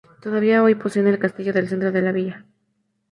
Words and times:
Todavía 0.19 0.63
hoy 0.63 0.73
poseen 0.73 1.05
el 1.05 1.19
castillo 1.19 1.53
del 1.53 1.67
centro 1.69 1.91
de 1.91 2.01
la 2.01 2.11
villa. 2.11 2.47